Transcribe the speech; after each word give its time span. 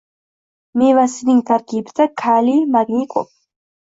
Mevasining 0.81 1.43
tarkibida 1.49 2.07
kaliy, 2.21 2.65
magniy 2.77 3.07
ko'p 3.13 3.29